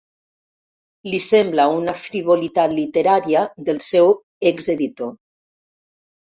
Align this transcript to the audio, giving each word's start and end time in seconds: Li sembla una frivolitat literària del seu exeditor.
Li 1.11 1.19
sembla 1.25 1.65
una 1.81 1.95
frivolitat 1.99 2.75
literària 2.79 3.45
del 3.69 3.85
seu 3.91 4.13
exeditor. 4.55 5.17